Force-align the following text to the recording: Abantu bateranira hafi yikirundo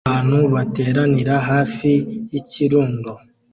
Abantu 0.07 0.37
bateranira 0.53 1.35
hafi 1.49 1.91
yikirundo 2.31 3.11